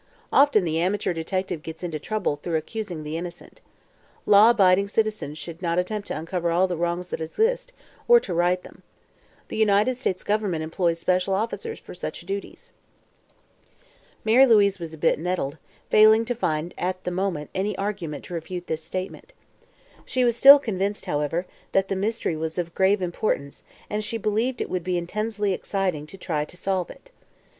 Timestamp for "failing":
15.91-16.25